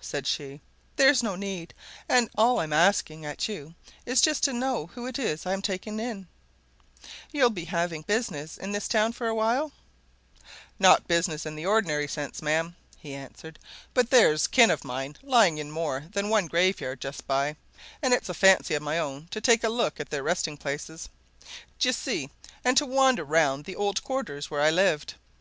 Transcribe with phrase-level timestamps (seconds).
[0.00, 0.60] said she.
[0.96, 1.72] "There's no need.
[2.08, 6.00] And all I'm asking at you is just to know who it is I'm taking
[6.00, 6.26] in.
[7.30, 9.70] You'll be having business in the town for a while?"
[10.80, 13.56] "Not business in the ordinary sense, ma'am," he answered.
[13.94, 17.54] "But there's kin of mine lying in more than one graveyard just by,
[18.02, 21.08] and it's a fancy of my own to take a look at their resting places,
[21.78, 22.30] d'ye see,
[22.64, 25.14] and to wander round the old quarters where they lived.